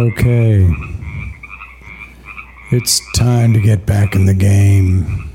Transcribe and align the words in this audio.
Okay. 0.00 0.66
It's 2.70 3.02
time 3.12 3.52
to 3.52 3.60
get 3.60 3.84
back 3.84 4.14
in 4.14 4.24
the 4.24 4.32
game. 4.32 5.30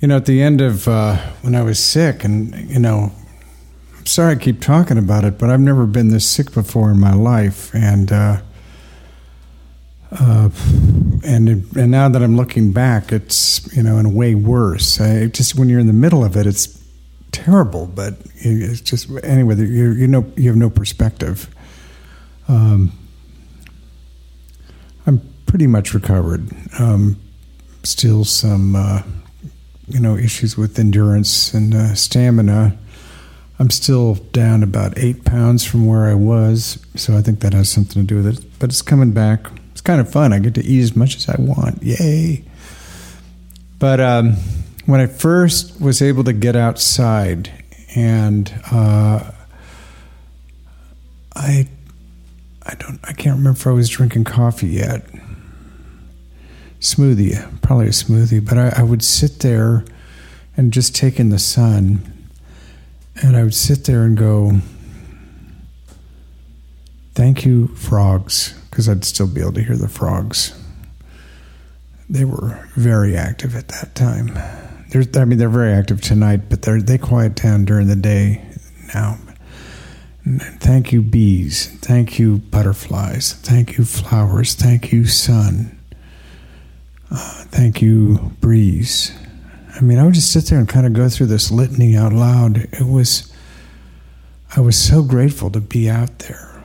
You 0.00 0.08
know, 0.08 0.16
at 0.16 0.24
the 0.24 0.40
end 0.40 0.62
of 0.62 0.88
uh, 0.88 1.18
when 1.42 1.54
I 1.54 1.60
was 1.60 1.78
sick, 1.78 2.24
and, 2.24 2.54
you 2.70 2.78
know, 2.78 3.12
I'm 3.98 4.06
sorry 4.06 4.36
I 4.36 4.38
keep 4.38 4.62
talking 4.62 4.96
about 4.96 5.24
it, 5.24 5.38
but 5.38 5.50
I've 5.50 5.60
never 5.60 5.84
been 5.84 6.08
this 6.08 6.26
sick 6.26 6.54
before 6.54 6.90
in 6.90 6.98
my 6.98 7.12
life. 7.12 7.74
And, 7.74 8.10
uh, 8.10 8.40
uh, 10.10 10.48
and 11.26 11.76
and 11.76 11.90
now 11.90 12.08
that 12.08 12.22
I'm 12.22 12.38
looking 12.38 12.72
back, 12.72 13.12
it's 13.12 13.68
you 13.76 13.82
know 13.82 13.98
in 13.98 14.06
a 14.06 14.10
way 14.10 14.34
worse. 14.34 14.98
I, 14.98 15.26
just 15.26 15.56
when 15.56 15.68
you're 15.68 15.80
in 15.80 15.88
the 15.88 15.92
middle 15.92 16.24
of 16.24 16.36
it, 16.36 16.46
it's 16.46 16.82
terrible. 17.32 17.86
But 17.86 18.14
it's 18.36 18.80
just 18.80 19.10
anyway, 19.24 19.56
you 19.56 19.92
you 19.92 20.06
know 20.06 20.24
you 20.36 20.48
have 20.48 20.56
no 20.56 20.70
perspective. 20.70 21.53
Um, 22.48 22.92
I'm 25.06 25.20
pretty 25.46 25.66
much 25.66 25.94
recovered. 25.94 26.48
Um, 26.78 27.20
still 27.82 28.24
some, 28.24 28.76
uh, 28.76 29.02
you 29.88 30.00
know, 30.00 30.16
issues 30.16 30.56
with 30.56 30.78
endurance 30.78 31.52
and 31.52 31.74
uh, 31.74 31.94
stamina. 31.94 32.76
I'm 33.58 33.70
still 33.70 34.14
down 34.14 34.62
about 34.62 34.98
eight 34.98 35.24
pounds 35.24 35.64
from 35.64 35.86
where 35.86 36.06
I 36.06 36.14
was, 36.14 36.84
so 36.96 37.16
I 37.16 37.22
think 37.22 37.40
that 37.40 37.52
has 37.52 37.68
something 37.68 38.02
to 38.02 38.06
do 38.06 38.16
with 38.16 38.26
it. 38.26 38.58
But 38.58 38.70
it's 38.70 38.82
coming 38.82 39.12
back. 39.12 39.46
It's 39.72 39.80
kind 39.80 40.00
of 40.00 40.10
fun. 40.10 40.32
I 40.32 40.38
get 40.40 40.54
to 40.54 40.64
eat 40.64 40.82
as 40.82 40.96
much 40.96 41.16
as 41.16 41.28
I 41.28 41.36
want. 41.38 41.82
Yay! 41.82 42.44
But 43.78 44.00
um, 44.00 44.32
when 44.86 45.00
I 45.00 45.06
first 45.06 45.80
was 45.80 46.02
able 46.02 46.24
to 46.24 46.32
get 46.32 46.56
outside, 46.56 47.50
and 47.94 48.52
uh, 48.72 49.30
I 51.36 51.68
I 52.66 52.74
don't. 52.76 52.98
I 53.04 53.12
can't 53.12 53.36
remember 53.36 53.58
if 53.58 53.66
I 53.66 53.70
was 53.70 53.88
drinking 53.88 54.24
coffee 54.24 54.68
yet. 54.68 55.04
Smoothie, 56.80 57.60
probably 57.62 57.86
a 57.86 57.90
smoothie. 57.90 58.44
But 58.44 58.58
I, 58.58 58.74
I 58.76 58.82
would 58.82 59.02
sit 59.02 59.40
there 59.40 59.84
and 60.56 60.72
just 60.72 60.94
take 60.94 61.18
in 61.20 61.28
the 61.30 61.38
sun, 61.38 62.28
and 63.22 63.36
I 63.36 63.42
would 63.42 63.54
sit 63.54 63.84
there 63.84 64.02
and 64.02 64.16
go, 64.16 64.60
"Thank 67.14 67.44
you, 67.44 67.68
frogs," 67.68 68.54
because 68.70 68.88
I'd 68.88 69.04
still 69.04 69.26
be 69.26 69.40
able 69.40 69.52
to 69.54 69.62
hear 69.62 69.76
the 69.76 69.88
frogs. 69.88 70.58
They 72.08 72.24
were 72.24 72.68
very 72.76 73.16
active 73.16 73.56
at 73.56 73.68
that 73.68 73.94
time. 73.94 74.38
They're, 74.90 75.04
I 75.20 75.24
mean, 75.24 75.38
they're 75.38 75.48
very 75.48 75.72
active 75.72 76.00
tonight, 76.00 76.48
but 76.48 76.62
they 76.62 76.78
they 76.78 76.98
quiet 76.98 77.34
down 77.34 77.64
during 77.64 77.88
the 77.88 77.96
day 77.96 78.42
now. 78.94 79.18
Thank 80.24 80.92
you, 80.92 81.02
bees. 81.02 81.66
Thank 81.80 82.18
you, 82.18 82.38
butterflies. 82.38 83.34
Thank 83.34 83.76
you, 83.76 83.84
flowers. 83.84 84.54
Thank 84.54 84.90
you, 84.90 85.06
sun. 85.06 85.78
Uh, 87.10 87.44
thank 87.44 87.82
you, 87.82 88.32
breeze. 88.40 89.12
I 89.76 89.82
mean, 89.82 89.98
I 89.98 90.04
would 90.04 90.14
just 90.14 90.32
sit 90.32 90.46
there 90.46 90.58
and 90.58 90.68
kind 90.68 90.86
of 90.86 90.94
go 90.94 91.08
through 91.08 91.26
this 91.26 91.50
litany 91.50 91.96
out 91.96 92.12
loud. 92.12 92.56
It 92.56 92.86
was, 92.86 93.32
I 94.56 94.60
was 94.60 94.78
so 94.78 95.02
grateful 95.02 95.50
to 95.50 95.60
be 95.60 95.90
out 95.90 96.20
there. 96.20 96.62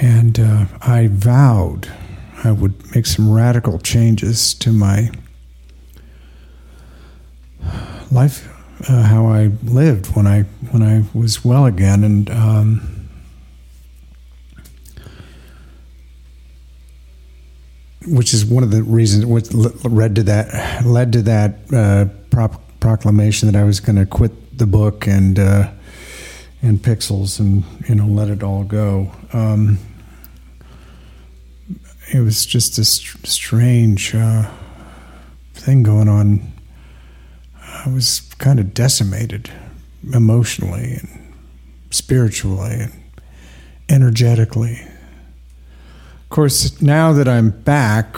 And 0.00 0.40
uh, 0.40 0.66
I 0.80 1.08
vowed 1.08 1.88
I 2.44 2.50
would 2.50 2.94
make 2.94 3.06
some 3.06 3.30
radical 3.30 3.78
changes 3.78 4.52
to 4.54 4.72
my 4.72 5.10
life 8.10 8.48
uh, 8.88 9.02
how 9.02 9.26
I 9.26 9.50
lived 9.64 10.14
when 10.16 10.26
I 10.26 10.42
when 10.70 10.82
I 10.82 11.04
was 11.14 11.44
well 11.44 11.66
again, 11.66 12.04
and 12.04 12.30
um, 12.30 13.08
which 18.06 18.34
is 18.34 18.44
one 18.44 18.62
of 18.62 18.70
the 18.70 18.82
reasons 18.82 19.26
which 19.26 19.52
led 19.52 20.16
to 20.16 20.22
that 20.24 20.84
led 20.84 21.12
to 21.12 21.22
that 21.22 21.58
uh, 21.72 22.06
proclamation 22.80 23.50
that 23.50 23.58
I 23.58 23.64
was 23.64 23.80
going 23.80 23.96
to 23.96 24.06
quit 24.06 24.58
the 24.58 24.66
book 24.66 25.06
and 25.06 25.38
uh, 25.38 25.70
and 26.62 26.78
Pixels 26.78 27.40
and 27.40 27.64
you 27.88 27.94
know 27.94 28.06
let 28.06 28.28
it 28.28 28.42
all 28.42 28.64
go. 28.64 29.12
Um, 29.32 29.78
it 32.12 32.20
was 32.20 32.44
just 32.44 32.78
a 32.78 32.84
st- 32.84 33.26
strange 33.26 34.14
uh, 34.14 34.50
thing 35.54 35.82
going 35.82 36.08
on. 36.08 36.52
I 37.84 37.88
was 37.88 38.20
kind 38.38 38.60
of 38.60 38.74
decimated 38.74 39.50
emotionally 40.12 40.94
and 41.00 41.34
spiritually 41.90 42.74
and 42.74 42.92
energetically. 43.88 44.80
Of 44.82 46.28
course, 46.28 46.80
now 46.80 47.12
that 47.12 47.26
I'm 47.26 47.50
back, 47.50 48.14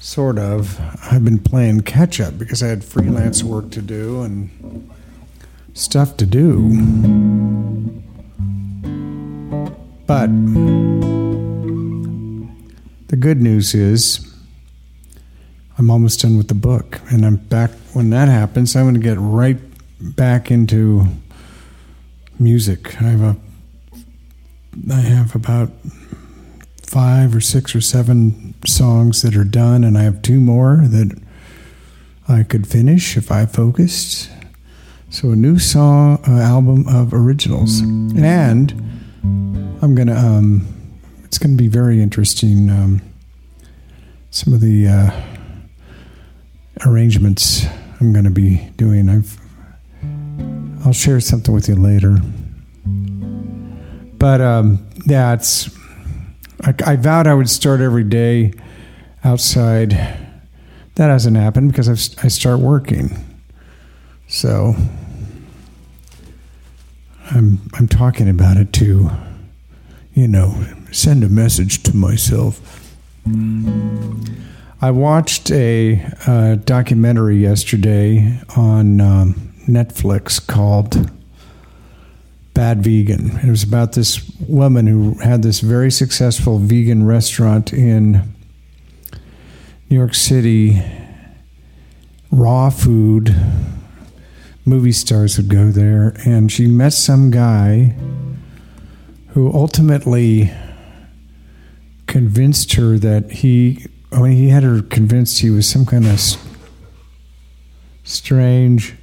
sort 0.00 0.38
of, 0.38 0.78
I've 1.10 1.24
been 1.24 1.38
playing 1.38 1.80
catch 1.80 2.20
up 2.20 2.36
because 2.36 2.62
I 2.62 2.66
had 2.66 2.84
freelance 2.84 3.42
work 3.42 3.70
to 3.70 3.80
do 3.80 4.20
and 4.20 4.90
stuff 5.72 6.18
to 6.18 6.26
do. 6.26 6.68
But 10.06 10.26
the 13.08 13.16
good 13.16 13.40
news 13.40 13.74
is 13.74 14.35
I'm 15.78 15.90
almost 15.90 16.20
done 16.20 16.38
with 16.38 16.48
the 16.48 16.54
book, 16.54 17.00
and 17.10 17.24
I'm 17.24 17.36
back. 17.36 17.70
When 17.92 18.08
that 18.10 18.28
happens, 18.28 18.74
I'm 18.74 18.84
going 18.84 18.94
to 18.94 19.00
get 19.00 19.18
right 19.18 19.58
back 20.00 20.50
into 20.50 21.06
music. 22.38 23.00
I 23.02 23.08
have 23.08 23.22
a, 23.22 23.36
I 24.90 25.00
have 25.00 25.34
about 25.34 25.70
five 26.82 27.36
or 27.36 27.42
six 27.42 27.74
or 27.74 27.82
seven 27.82 28.54
songs 28.64 29.20
that 29.20 29.36
are 29.36 29.44
done, 29.44 29.84
and 29.84 29.98
I 29.98 30.04
have 30.04 30.22
two 30.22 30.40
more 30.40 30.80
that 30.82 31.20
I 32.26 32.42
could 32.42 32.66
finish 32.66 33.18
if 33.18 33.30
I 33.30 33.44
focused. 33.44 34.30
So 35.10 35.30
a 35.30 35.36
new 35.36 35.58
song 35.58 36.20
uh, 36.26 36.40
album 36.40 36.86
of 36.88 37.12
originals, 37.12 37.80
and 37.80 38.72
I'm 39.82 39.94
gonna. 39.94 40.14
Um, 40.14 40.72
it's 41.22 41.38
going 41.38 41.54
to 41.56 41.62
be 41.62 41.68
very 41.68 42.00
interesting. 42.00 42.70
Um, 42.70 43.02
some 44.30 44.54
of 44.54 44.62
the. 44.62 44.88
Uh, 44.88 45.35
arrangements 46.84 47.64
I'm 48.00 48.12
going 48.12 48.24
to 48.24 48.30
be 48.30 48.68
doing. 48.76 49.08
I've 49.08 49.38
I'll 50.84 50.92
share 50.92 51.20
something 51.20 51.54
with 51.54 51.68
you 51.68 51.74
later. 51.74 52.18
But 54.18 54.40
um, 54.40 54.86
I, 56.62 56.74
I 56.84 56.96
vowed 56.96 57.26
I 57.26 57.34
would 57.34 57.50
start 57.50 57.80
every 57.80 58.04
day 58.04 58.52
outside. 59.24 59.90
That 60.94 61.10
hasn't 61.10 61.36
happened 61.36 61.72
because 61.72 61.88
I've, 61.88 62.24
I 62.24 62.28
start 62.28 62.60
working. 62.60 63.24
So 64.28 64.74
I'm 67.30 67.60
I'm 67.74 67.88
talking 67.88 68.28
about 68.28 68.56
it 68.56 68.72
to, 68.74 69.10
you 70.14 70.28
know, 70.28 70.64
send 70.92 71.24
a 71.24 71.28
message 71.28 71.82
to 71.84 71.96
myself. 71.96 72.94
I 74.78 74.90
watched 74.90 75.50
a 75.50 76.04
uh, 76.26 76.56
documentary 76.56 77.38
yesterday 77.38 78.38
on 78.56 79.00
um, 79.00 79.54
Netflix 79.66 80.46
called 80.46 81.10
Bad 82.52 82.82
Vegan. 82.84 83.38
It 83.38 83.48
was 83.48 83.62
about 83.62 83.92
this 83.92 84.20
woman 84.40 84.86
who 84.86 85.14
had 85.14 85.42
this 85.42 85.60
very 85.60 85.90
successful 85.90 86.58
vegan 86.58 87.06
restaurant 87.06 87.72
in 87.72 88.34
New 89.88 89.96
York 89.96 90.14
City. 90.14 90.82
Raw 92.30 92.68
food. 92.68 93.34
Movie 94.66 94.92
stars 94.92 95.38
would 95.38 95.48
go 95.48 95.70
there. 95.70 96.14
And 96.26 96.52
she 96.52 96.66
met 96.66 96.92
some 96.92 97.30
guy 97.30 97.94
who 99.28 99.50
ultimately 99.54 100.52
convinced 102.06 102.74
her 102.74 102.98
that 102.98 103.30
he 103.32 103.86
I 104.16 104.20
mean, 104.20 104.32
he 104.32 104.48
had 104.48 104.62
her 104.62 104.80
convinced 104.80 105.40
he 105.40 105.50
was 105.50 105.68
some 105.68 105.84
kind 105.84 106.06
of 106.06 106.18
strange, 108.02 108.94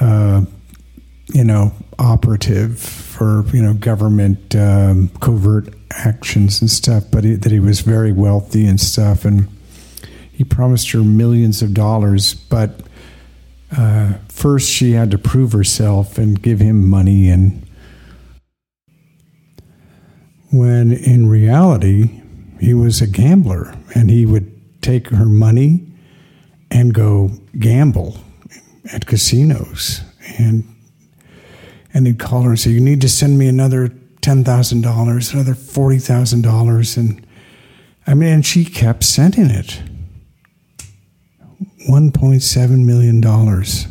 uh, 0.00 0.44
you 1.32 1.44
know, 1.44 1.72
operative 2.00 2.80
for 2.80 3.44
you 3.52 3.62
know 3.62 3.74
government 3.74 4.56
um, 4.56 5.08
covert 5.20 5.72
actions 5.92 6.60
and 6.60 6.68
stuff. 6.68 7.04
But 7.12 7.22
he, 7.22 7.34
that 7.36 7.52
he 7.52 7.60
was 7.60 7.80
very 7.80 8.10
wealthy 8.10 8.66
and 8.66 8.80
stuff, 8.80 9.24
and 9.24 9.46
he 10.32 10.42
promised 10.42 10.90
her 10.90 11.04
millions 11.04 11.62
of 11.62 11.74
dollars. 11.74 12.34
But 12.34 12.80
uh, 13.70 14.14
first, 14.26 14.68
she 14.68 14.92
had 14.92 15.12
to 15.12 15.18
prove 15.18 15.52
herself 15.52 16.18
and 16.18 16.42
give 16.42 16.58
him 16.58 16.90
money, 16.90 17.28
and 17.28 17.64
when 20.50 20.90
in 20.90 21.28
reality 21.28 22.20
he 22.60 22.74
was 22.74 23.00
a 23.00 23.06
gambler 23.06 23.74
and 23.94 24.10
he 24.10 24.26
would 24.26 24.50
take 24.82 25.08
her 25.08 25.26
money 25.26 25.86
and 26.70 26.94
go 26.94 27.30
gamble 27.58 28.18
at 28.92 29.06
casinos 29.06 30.02
and 30.38 30.64
and 31.94 32.08
he'd 32.08 32.18
call 32.18 32.42
her 32.42 32.50
and 32.50 32.58
say, 32.58 32.70
"You 32.70 32.80
need 32.80 33.00
to 33.02 33.08
send 33.08 33.38
me 33.38 33.46
another 33.46 33.88
ten 34.20 34.42
thousand 34.42 34.80
dollars, 34.82 35.32
another 35.32 35.54
forty 35.54 35.98
thousand 35.98 36.42
dollars," 36.42 36.96
and 36.96 37.24
I 38.06 38.14
mean, 38.14 38.28
and 38.30 38.44
she 38.44 38.64
kept 38.64 39.04
sending 39.04 39.48
it. 39.48 39.80
One 41.86 42.10
point 42.10 42.42
seven 42.42 42.84
million 42.84 43.20
dollars. 43.20 43.86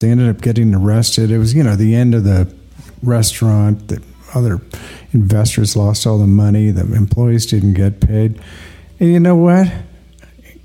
They 0.00 0.10
ended 0.10 0.28
up 0.28 0.40
getting 0.40 0.74
arrested. 0.74 1.32
It 1.32 1.38
was, 1.38 1.54
you 1.54 1.64
know, 1.64 1.74
the 1.74 1.96
end 1.96 2.14
of 2.14 2.22
the 2.22 2.54
restaurant. 3.02 3.88
The 3.88 4.00
other 4.34 4.60
investors 5.12 5.76
lost 5.76 6.06
all 6.06 6.18
the 6.18 6.26
money. 6.26 6.70
The 6.70 6.92
employees 6.94 7.46
didn't 7.46 7.74
get 7.74 8.00
paid. 8.00 8.40
And 9.00 9.12
you 9.12 9.20
know 9.20 9.36
what? 9.36 9.68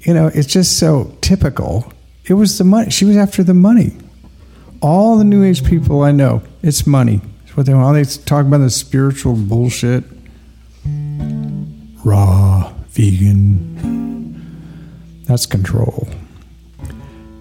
You 0.02 0.14
know, 0.14 0.28
it's 0.28 0.48
just 0.48 0.78
so 0.80 1.16
typical. 1.22 1.92
It 2.26 2.34
was 2.34 2.58
the 2.58 2.64
money. 2.64 2.90
She 2.90 3.06
was 3.06 3.18
after 3.18 3.44
the 3.44 3.54
money. 3.54 3.96
All 4.82 5.18
the 5.18 5.24
New 5.24 5.44
Age 5.44 5.64
people 5.64 6.02
I 6.02 6.12
know, 6.12 6.42
it's 6.62 6.86
money. 6.86 7.22
It's 7.44 7.56
what 7.56 7.66
they 7.66 7.74
want. 7.74 7.86
All 7.86 7.94
They 7.94 8.04
talk 8.04 8.46
about 8.46 8.58
the 8.58 8.70
spiritual 8.70 9.36
bullshit. 9.36 10.04
Raw, 12.04 12.74
vegan. 12.90 14.44
That's 15.26 15.46
control. 15.46 16.10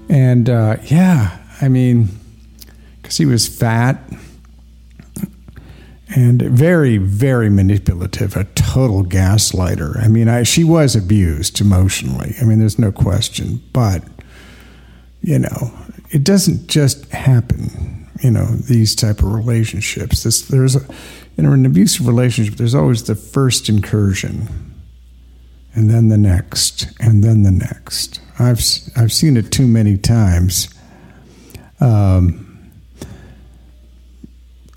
And 0.09 0.49
uh, 0.49 0.77
yeah, 0.85 1.39
I 1.61 1.69
mean, 1.69 2.09
because 3.01 3.17
he 3.17 3.27
was 3.27 3.49
fat 3.49 4.01
and 6.15 6.43
very, 6.43 6.99
very 6.99 7.49
manipulative, 7.49 8.37
a 8.37 8.45
total 8.45 9.05
gaslighter. 9.05 10.03
I 10.03 10.09
mean, 10.09 10.29
I, 10.29 10.43
she 10.43 10.63
was 10.65 10.95
abused 10.95 11.61
emotionally. 11.61 12.35
I 12.41 12.45
mean, 12.45 12.59
there's 12.59 12.79
no 12.79 12.93
question. 12.93 13.63
But, 13.73 14.03
you 15.23 15.39
know, 15.39 15.73
it 16.11 16.23
doesn't 16.23 16.67
just 16.67 17.11
happen, 17.13 18.09
you 18.23 18.31
know, 18.31 18.45
these 18.45 18.95
type 18.95 19.21
of 19.21 19.33
relationships. 19.33 20.25
This, 20.25 20.43
there's 20.43 20.77
a, 20.77 20.81
in 21.39 21.47
an 21.47 21.65
abusive 21.65 22.07
relationship, 22.07 22.55
there's 22.55 22.75
always 22.75 23.05
the 23.05 23.15
first 23.15 23.69
incursion 23.69 24.49
and 25.75 25.89
then 25.89 26.09
the 26.09 26.19
next 26.19 26.89
and 27.01 27.25
then 27.25 27.43
the 27.43 27.51
next. 27.51 28.21
I've, 28.39 28.61
I've 28.97 29.13
seen 29.13 29.39
it 29.39 29.51
too 29.51 29.67
many 29.67 29.97
times 29.97 30.69
um, 31.81 32.52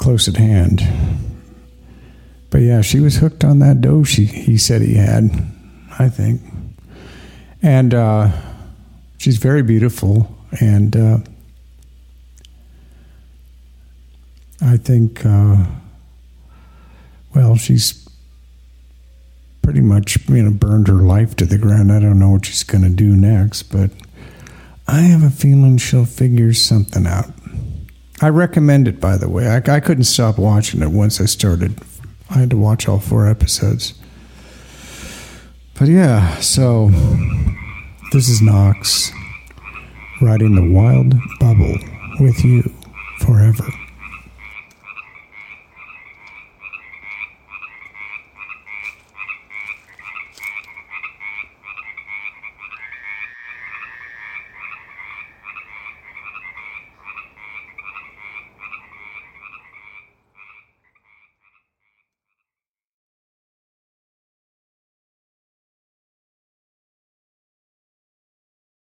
close 0.05 0.27
at 0.27 0.37
hand. 0.37 0.83
But 2.51 2.61
yeah, 2.61 2.81
she 2.81 2.99
was 2.99 3.15
hooked 3.15 3.43
on 3.43 3.57
that 3.57 3.81
dough 3.81 4.03
she, 4.03 4.25
he 4.25 4.55
said 4.55 4.83
he 4.83 4.93
had, 4.93 5.31
I 5.97 6.09
think. 6.09 6.41
And 7.63 7.91
uh, 7.91 8.29
she's 9.17 9.37
very 9.37 9.63
beautiful. 9.63 10.31
And 10.61 10.95
uh, 10.95 11.17
I 14.61 14.77
think, 14.77 15.25
uh, 15.25 15.65
well, 17.33 17.55
she's 17.55 18.07
pretty 19.63 19.81
much 19.81 20.19
you 20.29 20.43
know 20.43 20.51
burned 20.51 20.87
her 20.87 21.01
life 21.01 21.35
to 21.37 21.47
the 21.47 21.57
ground. 21.57 21.91
I 21.91 21.99
don't 21.99 22.19
know 22.19 22.29
what 22.29 22.45
she's 22.45 22.61
going 22.61 22.83
to 22.83 22.91
do 22.91 23.15
next, 23.15 23.63
but 23.63 23.89
I 24.87 24.99
have 24.99 25.23
a 25.23 25.31
feeling 25.31 25.79
she'll 25.79 26.05
figure 26.05 26.53
something 26.53 27.07
out. 27.07 27.31
I 28.21 28.29
recommend 28.29 28.87
it, 28.87 28.99
by 28.99 29.17
the 29.17 29.29
way. 29.29 29.47
I, 29.47 29.57
I 29.57 29.79
couldn't 29.79 30.05
stop 30.05 30.37
watching 30.37 30.81
it 30.81 30.91
once 30.91 31.19
I 31.19 31.25
started. 31.25 31.79
I 32.29 32.35
had 32.35 32.49
to 32.51 32.57
watch 32.57 32.87
all 32.87 32.99
four 32.99 33.27
episodes. 33.27 33.93
But 35.77 35.89
yeah, 35.89 36.39
so 36.39 36.89
this 38.13 38.29
is 38.29 38.41
Knox 38.41 39.11
riding 40.21 40.55
the 40.55 40.73
wild 40.73 41.13
bubble 41.39 41.77
with 42.19 42.43
you 42.45 42.63
forever. 43.19 43.65